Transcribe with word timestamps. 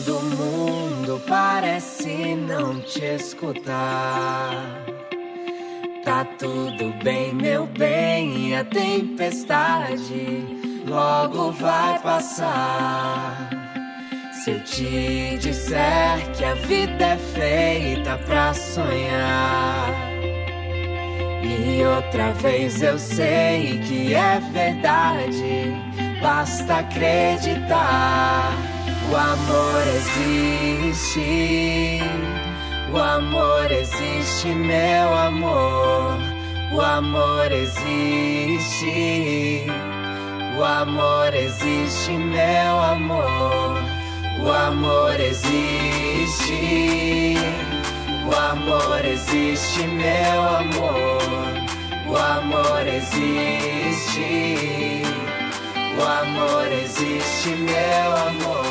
quando 0.00 0.16
o 0.16 0.22
mundo 0.22 1.22
parece 1.26 2.34
não 2.34 2.80
te 2.80 3.04
escutar. 3.04 4.50
Tá 6.04 6.24
tudo 6.38 6.92
bem, 7.02 7.34
meu 7.34 7.66
bem, 7.66 8.56
a 8.56 8.64
tempestade 8.64 10.46
logo 10.86 11.52
vai 11.52 11.98
passar. 11.98 13.50
Se 14.32 14.52
eu 14.52 14.64
te 14.64 15.36
disser 15.38 16.30
que 16.32 16.44
a 16.44 16.54
vida 16.54 17.04
é 17.04 17.16
feita 17.16 18.16
pra 18.26 18.54
sonhar. 18.54 19.90
E 21.42 21.84
outra 21.84 22.32
vez 22.34 22.80
eu 22.82 22.98
sei 22.98 23.80
que 23.80 24.14
é 24.14 24.40
verdade, 24.52 25.74
basta 26.22 26.76
acreditar. 26.78 28.69
O 29.10 29.16
amor 29.16 29.82
existe, 29.96 31.20
o 32.92 32.96
amor 32.96 33.72
existe, 33.72 34.48
meu 34.54 35.12
amor. 35.12 36.16
O 36.72 36.80
amor 36.80 37.50
existe, 37.50 38.86
o 40.56 40.62
amor 40.62 41.34
existe, 41.34 42.12
meu 42.12 42.80
amor. 42.80 43.82
O 44.44 44.52
amor 44.52 45.18
existe, 45.18 46.54
o 48.24 48.32
amor 48.32 49.04
existe, 49.04 49.82
meu 49.88 50.40
amor. 50.60 51.20
O 52.06 52.16
amor 52.16 52.86
existe, 52.86 54.22
o 55.98 56.02
amor 56.02 56.70
existe, 56.70 57.48
meu 57.48 58.16
amor. 58.28 58.69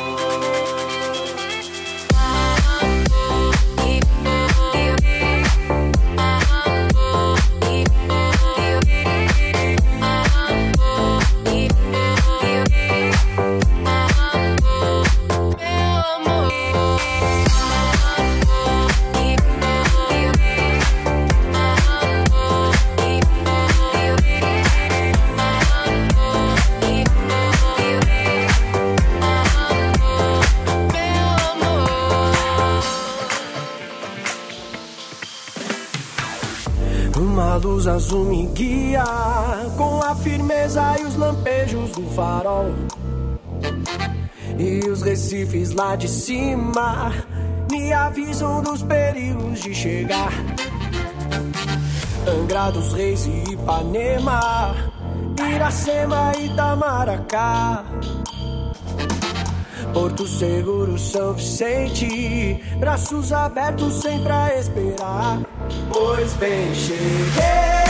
Luz 37.60 37.86
azul 37.86 38.24
me 38.24 38.46
guia 38.46 39.04
com 39.76 40.00
a 40.02 40.14
firmeza 40.14 40.96
e 40.98 41.04
os 41.04 41.14
lampejos 41.16 41.90
do 41.90 42.02
farol. 42.10 42.74
E 44.58 44.88
os 44.88 45.02
recifes 45.02 45.72
lá 45.72 45.94
de 45.94 46.08
cima 46.08 47.12
me 47.70 47.92
avisam 47.92 48.62
dos 48.62 48.82
perigos 48.82 49.60
de 49.60 49.74
chegar. 49.74 50.32
Angra 52.26 52.70
dos 52.70 52.92
Reis 52.94 53.26
e 53.26 53.52
Ipanema, 53.52 54.74
Iracema 55.54 56.32
e 56.38 56.46
Itamaracá. 56.46 57.84
Porto 59.92 60.26
Seguro, 60.26 60.98
São 60.98 61.34
Vicente, 61.34 62.62
braços 62.78 63.32
abertos 63.32 63.94
sempre 63.94 64.32
a 64.32 64.58
esperar. 64.58 65.49
Pois 65.88 66.34
bem, 66.34 66.74
cheguei. 66.74 67.89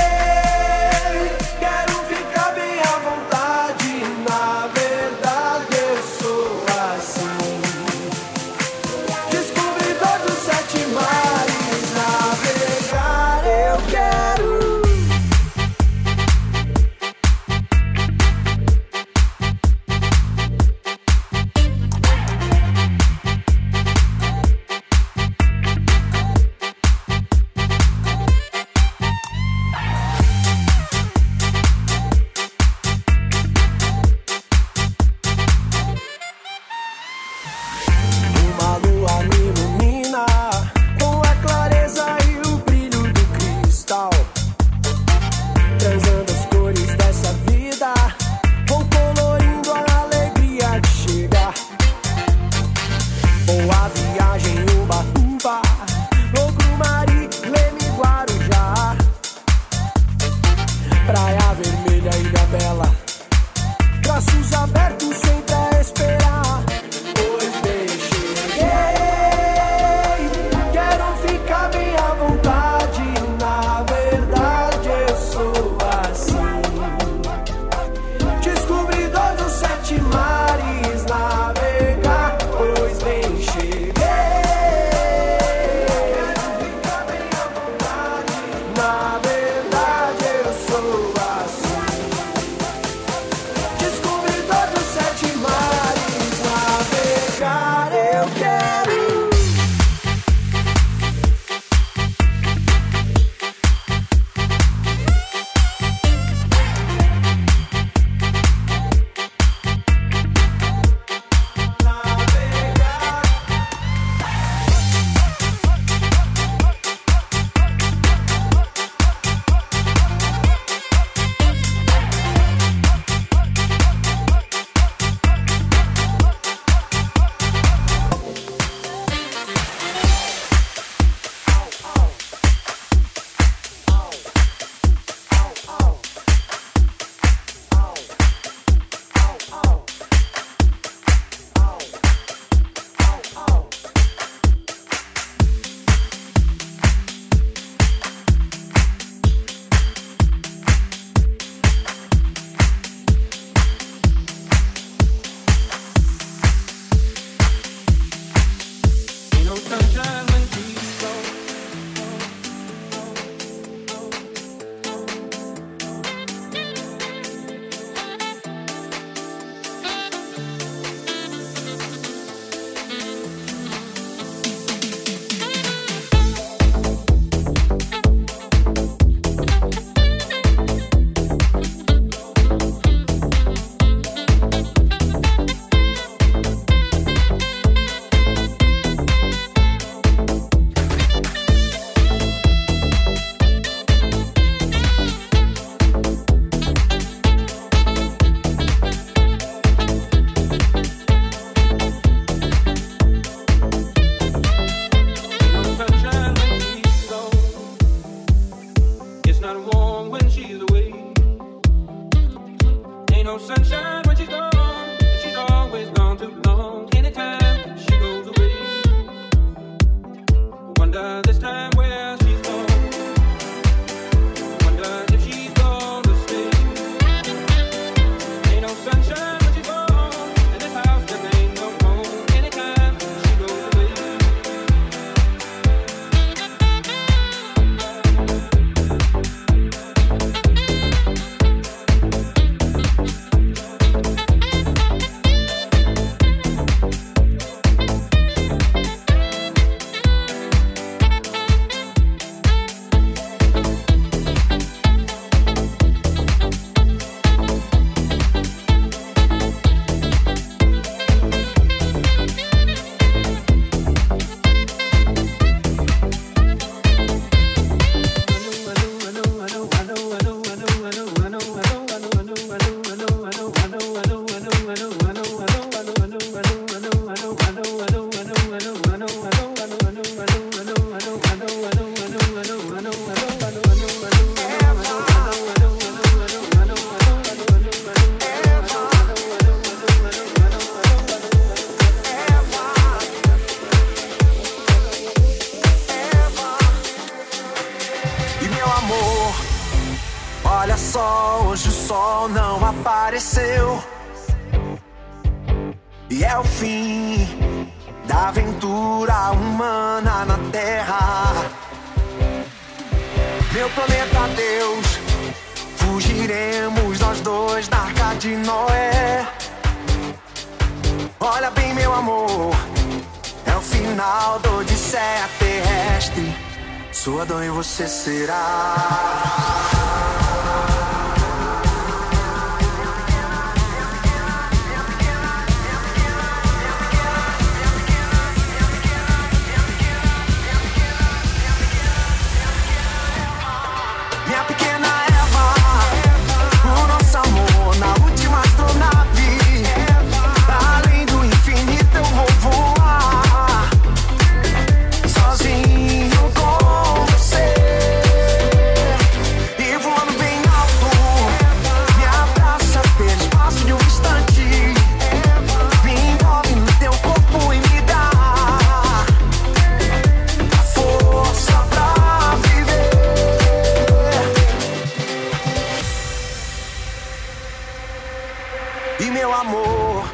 amor. 379.40 380.04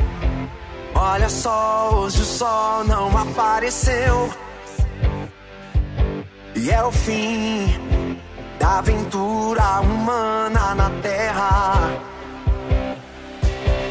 Olha 0.95 1.29
só, 1.29 1.91
hoje 1.93 2.23
o 2.23 2.25
sol 2.25 2.85
não 2.85 3.17
apareceu. 3.19 4.31
E 6.55 6.71
é 6.71 6.83
o 6.83 6.93
fim 6.93 7.67
da 8.59 8.79
aventura 8.79 9.81
humana 9.81 10.75
na 10.75 10.91
Terra. 11.03 11.91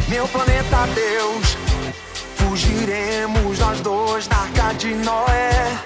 Meu 0.08 0.28
planeta 0.30 0.88
Deus, 0.94 1.58
fugiremos 2.38 3.60
nós 3.60 3.82
dois 3.82 4.28
da 4.28 4.38
arca 4.38 4.74
de 4.76 4.96
Noé. 4.96 5.78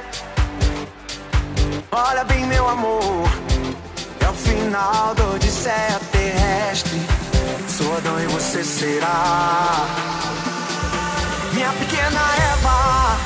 Olha 1.92 2.24
bem, 2.24 2.46
meu 2.46 2.70
amor, 2.70 3.28
é 4.20 4.30
o 4.30 4.34
final 4.34 5.16
do 5.16 5.36
Odisseia 5.36 6.00
terrestre. 6.12 7.09
Jordão 8.00 8.20
e 8.22 8.28
você 8.28 8.64
será 8.64 9.86
minha 11.52 11.70
pequena 11.74 12.22
Eva. 12.54 13.18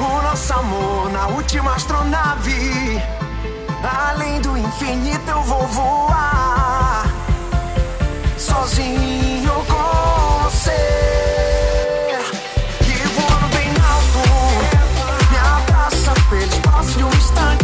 O 0.00 0.22
nosso 0.22 0.52
amor 0.54 1.12
na 1.12 1.28
última 1.28 1.74
astronave. 1.74 3.00
Além 4.08 4.40
do 4.40 4.58
infinito 4.58 5.30
eu 5.30 5.42
vou 5.42 5.66
voar 5.68 7.04
sozinho 8.36 9.52
com 9.68 10.42
você. 10.50 10.70
E 12.80 13.08
voando 13.14 13.48
bem 13.54 13.68
alto, 13.92 14.28
me 15.30 15.38
abraça 15.38 16.12
pelo 16.28 16.42
espaço 16.42 16.98
de 16.98 17.04
um 17.04 17.08
instante. 17.08 17.61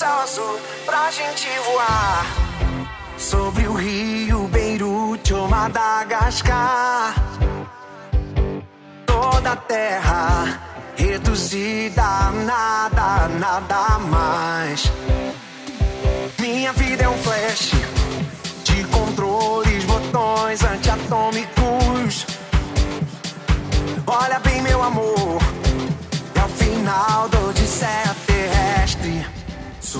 céu 0.00 0.18
azul 0.22 0.58
pra 0.86 1.10
gente 1.10 1.46
voar. 1.66 2.24
Sobre 3.18 3.68
o 3.68 3.74
Rio, 3.74 4.48
Beirute 4.48 5.34
ou 5.34 5.46
Madagascar. 5.46 7.14
Toda 9.04 9.52
a 9.52 9.56
terra 9.56 10.58
reduzida 10.96 12.02
a 12.02 12.30
nada, 12.30 13.28
nada 13.28 13.98
mais. 13.98 14.90
Minha 16.38 16.72
vida 16.72 17.02
é 17.04 17.08
um 17.08 17.18
flash 17.18 17.72
de 18.64 18.84
controles, 18.84 19.84
botões 19.84 20.64
antiatômicos. 20.64 22.26
Olha 24.06 24.38
bem, 24.38 24.62
meu 24.62 24.82
amor. 24.82 25.09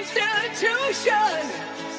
Institution. 0.00 1.89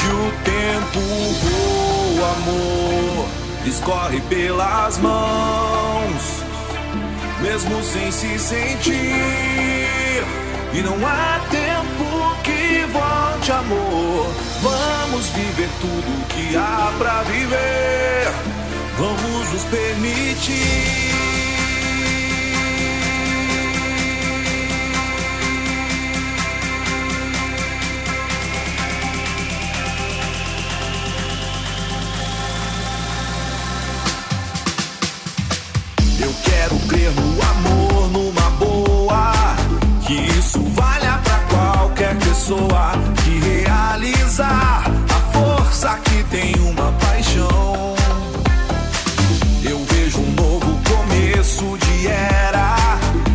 Hoje 0.00 0.12
o 0.12 0.32
tempo 0.44 1.00
voa, 1.42 2.32
amor, 2.32 3.28
escorre 3.66 4.20
pelas 4.30 4.96
mãos, 4.96 6.42
mesmo 7.42 7.82
sem 7.82 8.10
se 8.10 8.38
sentir. 8.38 8.94
E 10.72 10.82
não 10.82 10.94
há 11.06 11.40
tempo 11.50 12.34
que 12.42 12.86
volte, 12.90 13.52
amor. 13.52 14.26
Vamos 14.62 15.26
viver 15.26 15.68
tudo 15.82 16.26
que 16.28 16.56
há 16.56 16.92
pra 16.96 17.22
viver. 17.24 18.32
Vamos 18.96 19.52
nos 19.52 19.64
permitir. 19.64 21.09
Que 46.04 46.24
tem 46.24 46.54
uma 46.60 46.92
paixão. 46.92 47.94
Eu 49.62 49.84
vejo 49.84 50.18
um 50.20 50.30
novo 50.32 50.78
começo 50.88 51.78
de 51.78 52.08
era 52.08 52.76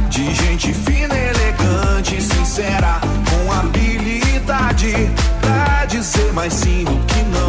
de 0.09 0.33
gente 0.33 0.73
fina, 0.73 1.15
elegante, 1.15 2.21
sincera, 2.21 2.99
com 3.29 3.51
habilidade 3.51 4.93
pra 5.41 5.85
dizer 5.85 6.31
mais 6.33 6.53
sim 6.53 6.83
do 6.83 6.97
que 7.05 7.21
não, 7.23 7.44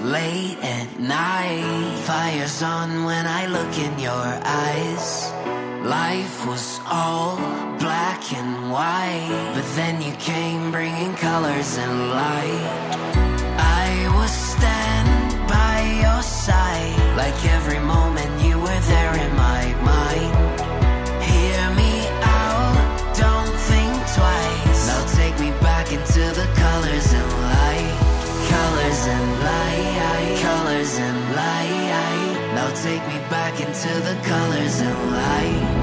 late 0.00 0.58
at 0.62 0.98
night. 0.98 1.98
Fire's 2.06 2.62
on 2.62 3.04
when 3.04 3.26
I 3.26 3.46
look 3.46 3.78
in 3.78 3.98
your 3.98 4.26
eyes. 4.44 5.32
Life 5.84 6.46
was 6.46 6.80
all 6.86 7.36
black 7.78 8.32
and 8.32 8.70
white. 8.70 9.52
But 9.54 9.66
then 9.76 10.02
you 10.02 10.12
came 10.18 10.70
bringing 10.70 11.14
colors 11.14 11.78
and 11.78 12.10
light. 12.10 12.64
I 13.58 14.10
was 14.16 14.30
standing 14.30 15.46
by 15.46 15.76
your 16.04 16.22
side. 16.22 17.16
Like 17.16 17.38
every 17.46 17.80
moment 17.80 18.42
you 18.42 18.58
were 18.58 18.80
there 18.92 19.14
in 19.24 19.36
my 19.36 19.64
mind. 19.82 20.47
Take 32.82 33.02
me 33.08 33.18
back 33.28 33.60
into 33.60 33.88
the 33.88 34.16
colors 34.22 34.80
and 34.80 35.12
light. 35.12 35.77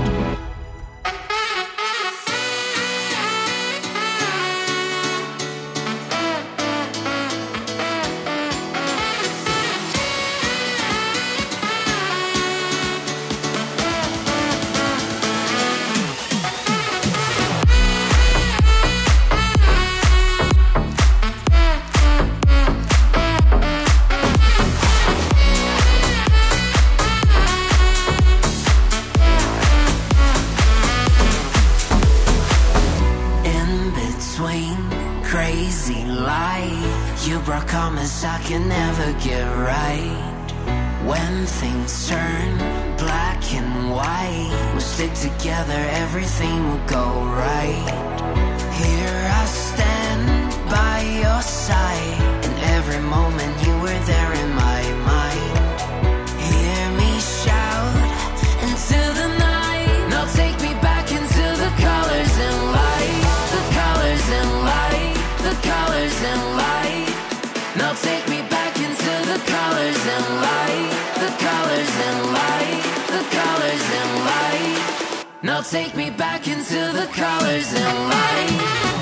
take 75.72 75.96
me 75.96 76.12
back 76.12 76.48
into 76.48 76.76
the 76.94 77.08
colors 77.12 77.74
and 77.74 78.10
light. 78.10 78.95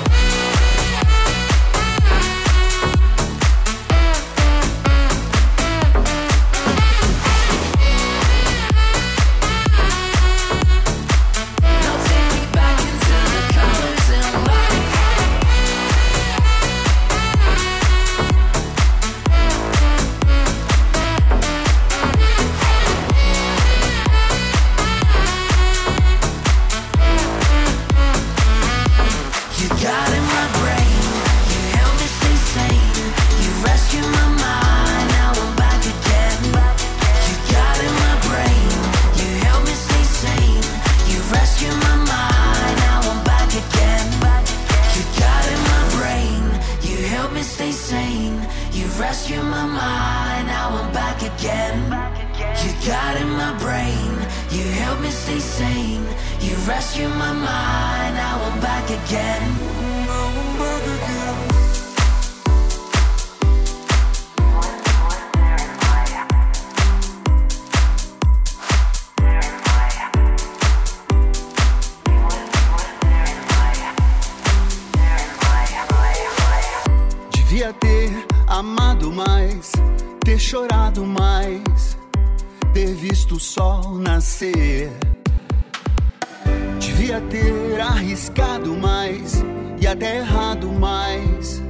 Podia 87.04 87.20
ter 87.20 87.80
arriscado 87.82 88.74
mais 88.74 89.44
e 89.78 89.86
até 89.86 90.20
errado 90.20 90.72
mais. 90.72 91.62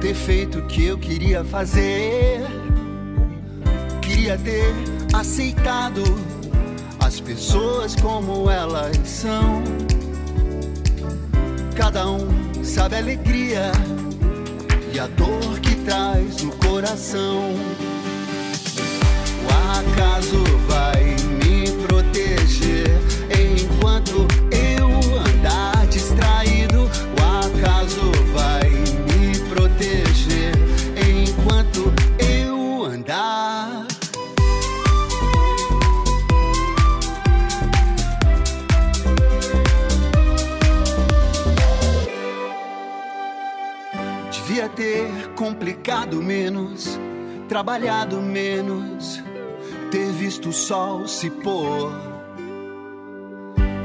Ter 0.00 0.14
feito 0.14 0.60
o 0.60 0.66
que 0.66 0.86
eu 0.86 0.96
queria 0.96 1.44
fazer. 1.44 2.40
Queria 4.00 4.38
ter 4.38 4.72
aceitado 5.12 6.02
as 6.98 7.20
pessoas 7.20 7.94
como 7.94 8.48
elas 8.48 8.96
são. 9.04 9.62
Cada 11.76 12.10
um 12.10 12.64
sabe 12.64 12.94
a 12.94 12.98
alegria 13.00 13.70
e 14.94 14.98
a 14.98 15.06
dor 15.08 15.60
que 15.60 15.74
traz 15.84 16.42
no 16.42 16.52
coração. 16.52 17.52
O 19.44 19.92
acaso 19.92 20.42
vai. 20.68 20.93
trabalhado 47.54 48.20
menos, 48.20 49.22
ter 49.88 50.10
visto 50.10 50.48
o 50.48 50.52
sol 50.52 51.06
se 51.06 51.30
pôr. 51.30 51.92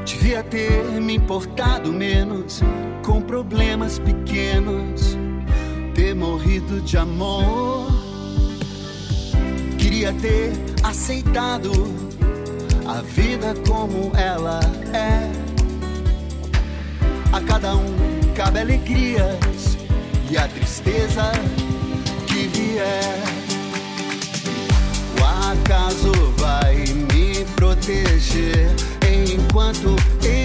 Devia 0.04 0.42
ter 0.42 0.82
me 1.00 1.14
importado 1.14 1.92
menos 1.92 2.62
com 3.04 3.22
problemas 3.22 4.00
pequenos, 4.00 5.16
ter 5.94 6.16
morrido 6.16 6.80
de 6.80 6.98
amor. 6.98 7.86
Queria 9.78 10.12
ter 10.14 10.50
aceitado 10.82 11.70
a 12.88 13.02
vida 13.02 13.54
como 13.68 14.10
ela 14.16 14.58
é. 14.92 15.30
A 17.32 17.40
cada 17.40 17.76
um 17.76 17.94
cabe 18.34 18.58
alegrias 18.58 19.78
e 20.28 20.36
a 20.36 20.48
tristeza 20.48 21.30
que 22.26 22.48
vier 22.48 23.39
acaso 25.60 26.12
vai 26.36 26.76
me 27.12 27.44
proteger. 27.56 28.68
Enquanto 29.32 29.96
eu 30.22 30.39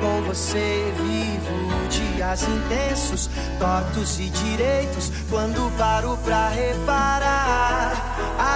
Com 0.00 0.22
você 0.22 0.92
vivo 0.96 1.66
dias 1.88 2.42
intensos, 2.42 3.30
tortos 3.58 4.18
e 4.18 4.28
direitos. 4.28 5.12
Quando 5.30 5.70
paro 5.76 6.18
pra 6.24 6.48
reparar, 6.48 7.92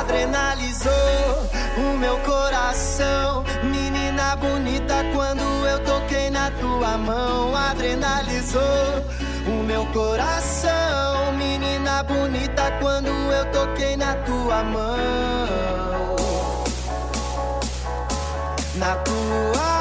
adrenalizou 0.00 0.92
o 1.76 1.98
meu 1.98 2.18
coração. 2.20 3.44
Menina 3.62 4.36
bonita, 4.36 5.04
quando 5.14 5.42
eu 5.66 5.78
toquei 5.84 6.30
na 6.30 6.50
tua 6.52 6.98
mão, 6.98 7.54
adrenalizou 7.54 8.60
o 9.46 9.62
meu 9.62 9.86
coração. 9.86 11.32
Menina 11.36 12.02
bonita, 12.02 12.70
quando 12.80 13.08
eu 13.08 13.44
toquei 13.52 13.96
na 13.96 14.14
tua 14.14 14.62
mão. 14.64 16.16
Na 18.76 18.94
tua 18.96 19.79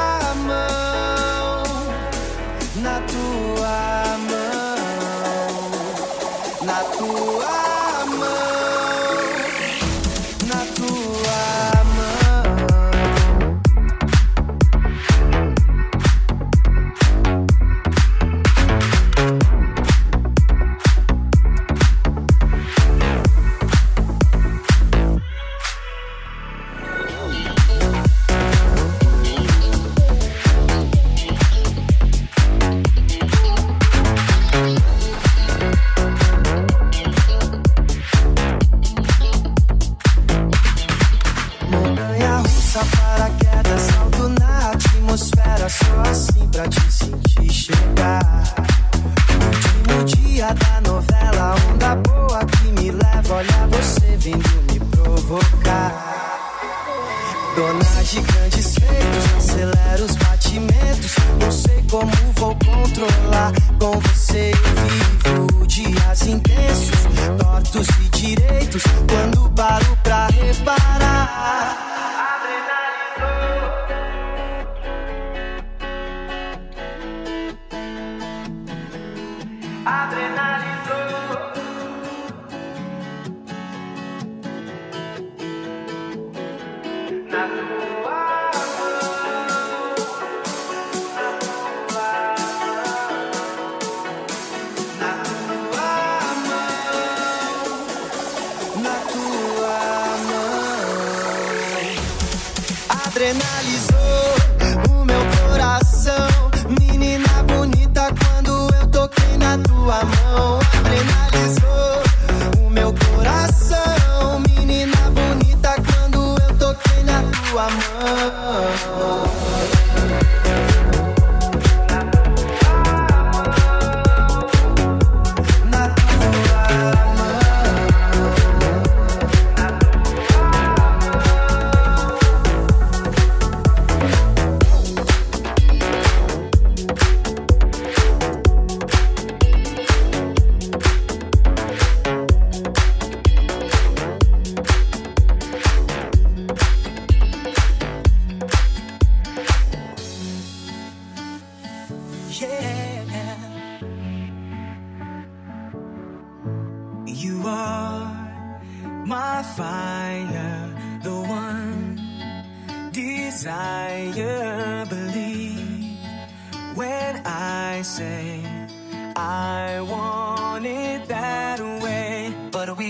à 6.80 6.84
toi. 6.98 7.69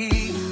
free. 0.09 0.48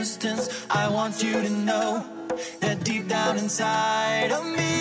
distance. 0.00 0.48
I 0.70 0.88
want 0.88 1.22
you 1.22 1.42
to 1.46 1.50
know 1.50 1.90
that 2.60 2.76
deep 2.84 3.06
down 3.06 3.36
inside 3.36 4.30
of 4.32 4.44
me, 4.58 4.76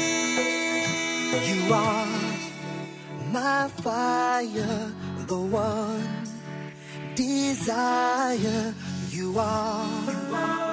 you 1.50 1.74
are 1.74 2.08
my 3.38 3.68
fire, 3.84 4.94
the 5.28 5.42
one 5.42 6.24
desire 7.16 8.74
you 9.10 9.38
are. 9.38 10.69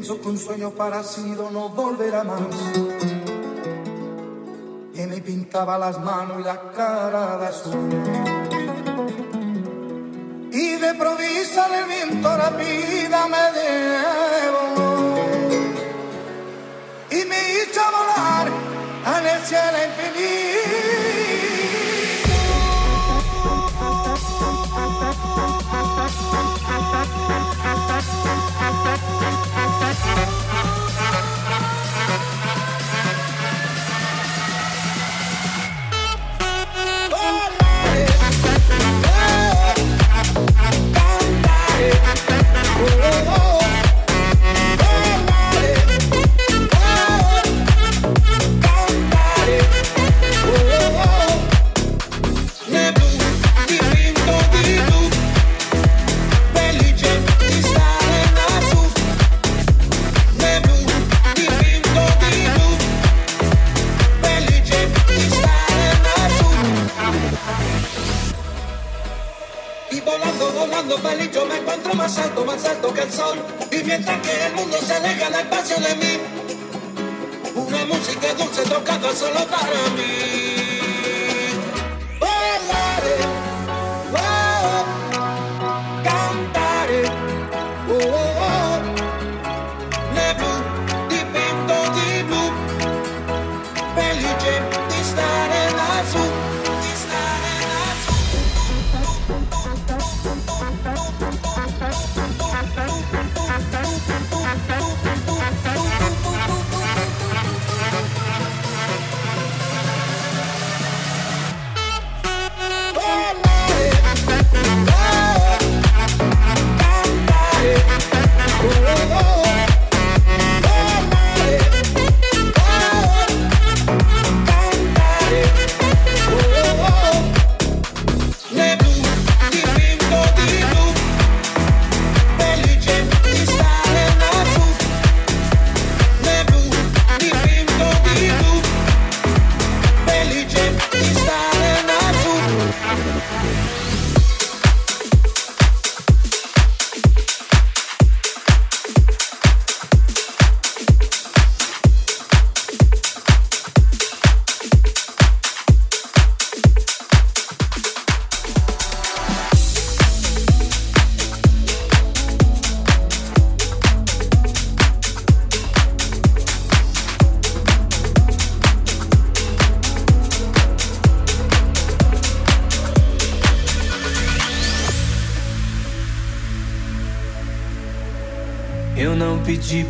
pienso 0.00 0.18
que 0.22 0.28
un 0.28 0.38
sueño 0.38 0.70
parecido 0.70 1.50
no 1.50 1.68
volverá 1.68 2.24
más. 2.24 2.40
Y 4.94 5.06
me 5.06 5.20
pintaba 5.20 5.76
las 5.76 6.00
manos 6.00 6.40
y 6.40 6.42
la 6.42 6.72
cara 6.72 7.36
de 7.36 7.46
azul. 7.46 7.90
Y 10.52 10.76
de 10.76 10.94
provisa 10.94 11.66
el 11.78 11.84
viento 11.84 12.34
rápida 12.34 13.28
me 13.28 13.44
debo. 13.60 14.62
Y 17.10 17.24
me 17.26 17.38
hizo 17.52 17.82
volar 17.96 18.48
en 19.18 19.26
el 19.26 19.42
cielo 19.44 19.78
infinito. 19.86 20.59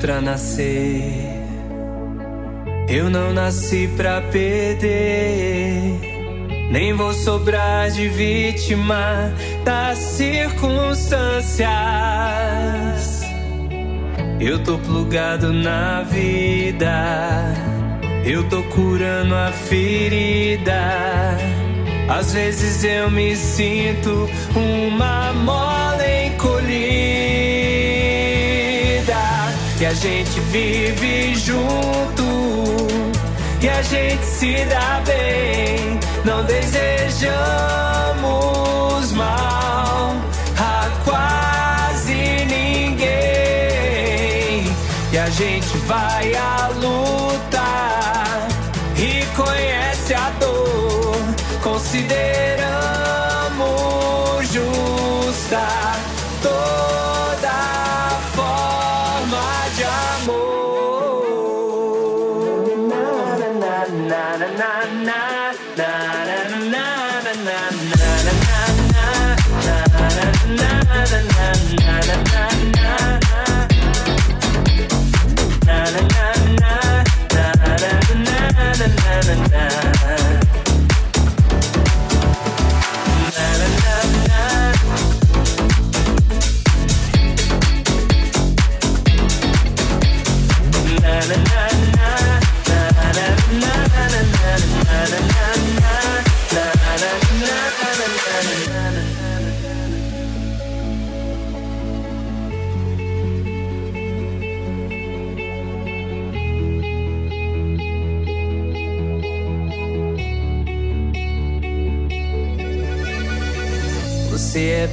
pra 0.01 0.21
nascer. 0.21 1.03
Eu 2.87 3.09
não 3.09 3.33
nasci 3.33 3.89
pra 3.97 4.21
perder. 4.21 5.99
Nem 6.71 6.93
vou 6.93 7.15
sobrar 7.15 7.91
de 7.91 8.09
vítima 8.09 9.33
das 9.65 9.97
circunstâncias. 9.99 11.67
Eu 14.39 14.63
tô 14.63 14.77
plugado 14.79 15.53
na 15.53 16.03
vida. 16.03 17.55
Eu 18.25 18.49
tô 18.49 18.63
curando 18.65 19.35
a 19.35 19.51
ferida. 19.51 20.81
Às 22.09 22.35
vezes 22.35 22.85
eu 22.85 23.11
me 23.11 23.35
sinto 23.35 24.29
uma 24.55 25.33
mola 25.33 26.07
em 26.07 26.37
E 29.81 29.87
a 29.87 29.95
gente 29.95 30.39
vive 30.41 31.35
junto. 31.37 32.23
E 33.63 33.69
a 33.69 33.81
gente 33.81 34.27
se 34.27 34.63
dá 34.67 35.01
bem. 35.07 35.99
Não 36.23 36.45
desejamos 36.45 37.33
mal 39.13 40.17
a 40.59 40.91
quase 41.03 42.45
ninguém. 42.45 43.11
E 45.15 45.19
a 45.19 45.31
gente 45.31 45.79
vai 45.87 46.35
à 46.35 46.69
luta 46.75 47.65
e 48.99 49.25
conhece 49.35 50.13
a 50.13 50.29
dor. 50.39 51.17
Consideramos 51.63 54.47
justa 54.53 55.91
na, 71.23 71.53
na, 71.87 72.01
na, 79.49 79.70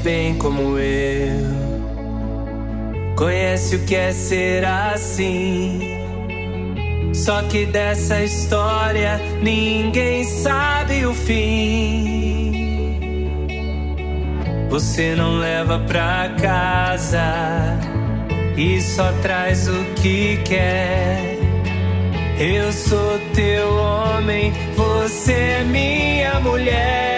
bem 0.07 0.35
como 0.35 0.79
eu. 0.79 1.35
Conhece 3.17 3.75
o 3.75 3.79
que 3.79 3.93
é 3.93 4.13
ser 4.13 4.63
assim. 4.63 5.81
Só 7.13 7.41
que 7.43 7.65
dessa 7.65 8.23
história 8.23 9.19
ninguém 9.41 10.23
sabe 10.23 11.05
o 11.05 11.13
fim. 11.13 12.55
Você 14.69 15.13
não 15.13 15.39
leva 15.39 15.77
pra 15.79 16.33
casa 16.41 17.77
e 18.55 18.79
só 18.81 19.11
traz 19.21 19.67
o 19.67 19.83
que 20.01 20.37
quer. 20.45 21.37
Eu 22.39 22.71
sou 22.71 23.19
teu 23.35 23.75
homem, 23.75 24.53
você 24.73 25.33
é 25.33 25.63
minha 25.65 26.39
mulher. 26.39 27.16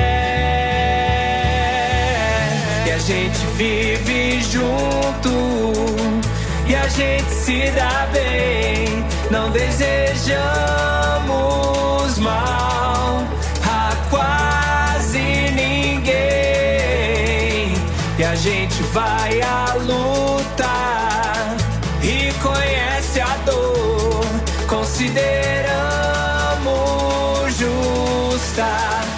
Gente 3.10 3.46
vive 3.58 4.40
junto 4.44 5.34
e 6.68 6.76
a 6.76 6.88
gente 6.88 7.32
se 7.32 7.72
dá 7.72 8.08
bem. 8.14 9.04
Não 9.32 9.50
desejamos 9.50 10.30
mal 12.20 13.24
a 13.66 13.96
quase 14.12 15.50
ninguém. 15.56 16.14
E 18.20 18.24
a 18.24 18.36
gente 18.36 18.84
vai 18.94 19.42
à 19.42 19.74
luta 19.74 20.70
e 22.04 22.32
conhece 22.44 23.22
a 23.22 23.36
dor. 23.44 24.24
Consideramos 24.68 27.56
justa 27.58 29.09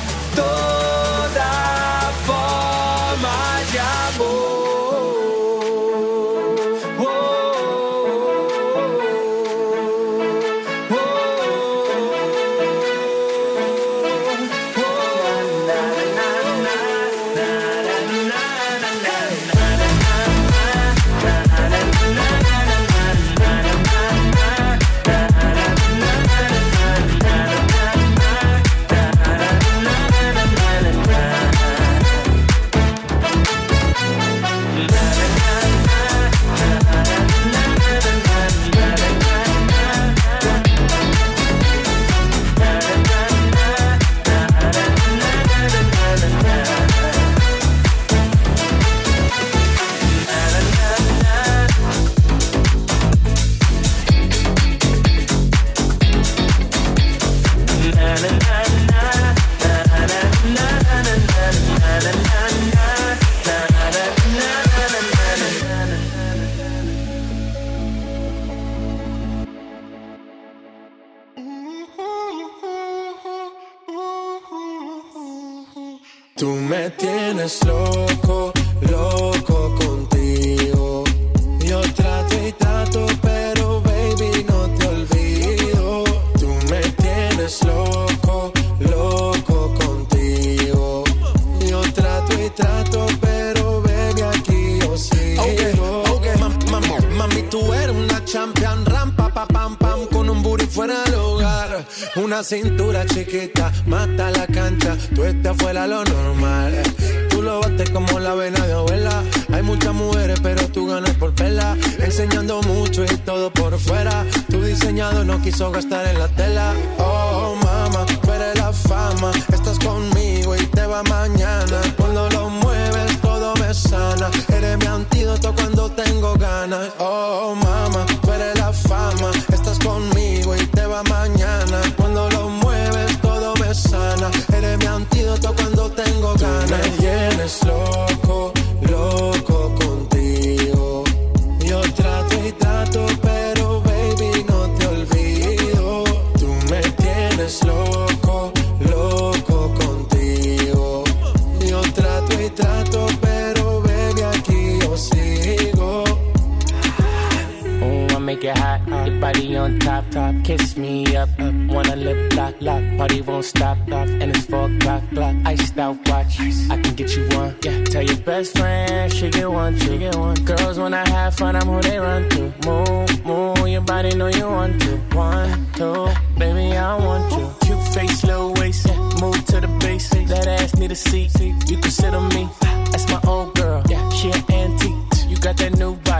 body 159.32 159.55
on 159.55 159.79
top, 159.79 160.09
top. 160.11 160.36
Kiss 160.43 160.77
me 160.77 161.15
up, 161.15 161.29
up. 161.39 161.53
Wanna 161.69 161.95
lip 161.95 162.34
lock, 162.36 162.55
lock. 162.59 162.84
Party 162.97 163.21
won't 163.21 163.45
stop, 163.45 163.77
lock. 163.88 164.07
And 164.07 164.36
it's 164.36 164.45
four 164.45 164.65
o'clock, 164.71 165.03
clock. 165.13 165.36
Iced 165.45 165.77
out 165.77 165.97
watch, 166.09 166.39
I 166.69 166.77
can 166.82 166.95
get 166.95 167.15
you 167.15 167.27
one. 167.38 167.55
Yeah, 167.63 167.84
tell 167.86 168.03
your 168.03 168.17
best 168.17 168.57
friend 168.57 169.13
she 169.13 169.29
get 169.29 169.49
one, 169.49 169.77
she 169.79 169.97
get 169.97 170.15
one. 170.15 170.36
Girls 170.45 170.77
when 170.79 170.93
I 170.93 171.07
have 171.09 171.36
fun, 171.36 171.55
I'm 171.55 171.67
who 171.67 171.82
they 171.82 171.97
run 171.99 172.29
to. 172.29 172.53
Move, 172.65 173.25
move, 173.25 173.67
your 173.67 173.82
body 173.82 174.15
know 174.15 174.27
you 174.27 174.47
want 174.47 174.82
to. 174.82 174.97
One, 175.15 175.67
two, 175.75 176.07
baby 176.38 176.77
I 176.77 176.97
want 176.97 177.32
you. 177.34 177.47
Cute 177.65 177.84
face, 177.93 178.23
little 178.23 178.53
waist, 178.53 178.88
yeah. 178.88 178.99
Move 179.21 179.45
to 179.45 179.61
the 179.61 179.71
base, 179.79 180.09
that 180.09 180.47
ass 180.47 180.75
need 180.75 180.91
a 180.91 180.95
seat. 180.95 181.32
You 181.69 181.77
can 181.77 181.91
sit 181.91 182.13
on 182.13 182.27
me. 182.29 182.49
That's 182.91 183.07
my 183.09 183.21
old 183.27 183.55
girl, 183.55 183.84
yeah. 183.89 184.09
She 184.09 184.32
an 184.32 184.43
antique. 184.51 185.29
You 185.29 185.38
got 185.38 185.57
that 185.57 185.77
new 185.77 185.95
body, 185.95 186.11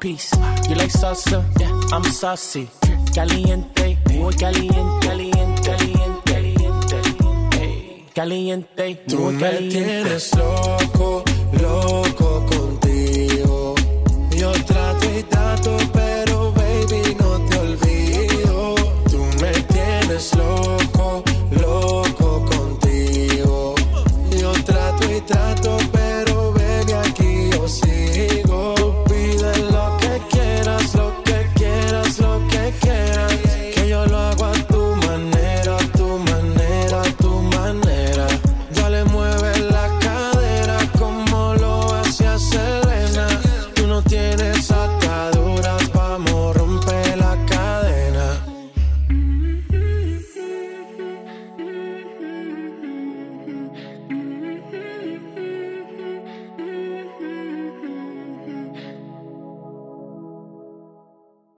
peace. 0.00 0.30
You 0.68 0.74
like 0.74 0.90
salsa? 0.92 1.42
Yeah, 1.58 1.72
I'm 1.92 2.04
saucy. 2.04 2.68
Caliente, 3.14 3.98
muy 4.12 4.34
caliente, 4.34 5.06
caliente, 5.06 5.62
caliente, 5.62 6.96
caliente. 7.00 8.04
Caliente, 8.14 8.94
Tú 9.08 9.32
me 9.32 9.50
tienes 9.70 10.34
loco, 10.36 11.24
loco 11.60 12.46
contigo. 12.46 13.74
Yo 14.36 14.52
trato 14.64 15.06
y 15.18 15.22
trato, 15.22 15.76
pero 15.92 16.52
baby, 16.52 17.16
no 17.18 17.40
te 17.48 17.58
olvido. 17.58 18.74
Tú 19.10 19.24
me 19.40 19.52
tienes 19.52 20.34
loco. 20.36 20.81